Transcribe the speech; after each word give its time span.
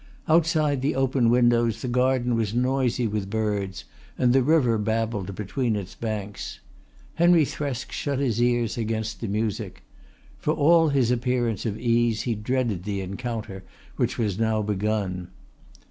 Outside 0.27 0.81
the 0.81 0.95
open 0.95 1.29
windows 1.29 1.83
the 1.83 1.87
garden 1.87 2.33
was 2.33 2.55
noisy 2.55 3.05
with 3.05 3.29
birds 3.29 3.85
and 4.17 4.33
the 4.33 4.41
river 4.41 4.79
babbled 4.79 5.35
between 5.35 5.75
its 5.75 5.93
banks. 5.93 6.59
Henry 7.13 7.45
Thresk 7.45 7.91
shut 7.91 8.17
his 8.17 8.41
ears 8.41 8.79
against 8.79 9.21
the 9.21 9.27
music. 9.27 9.83
For 10.39 10.53
all 10.55 10.89
his 10.89 11.11
appearance 11.11 11.67
of 11.67 11.77
ease 11.77 12.23
he 12.23 12.33
dreaded 12.33 12.83
the 12.83 12.99
encounter 13.01 13.63
which 13.95 14.17
was 14.17 14.39
now 14.39 14.63
begun. 14.63 15.27